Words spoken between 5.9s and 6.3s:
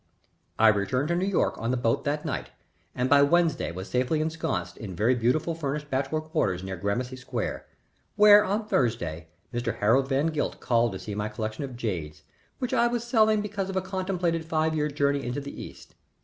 bachelor